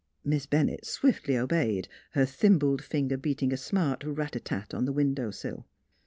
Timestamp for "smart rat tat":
3.57-4.73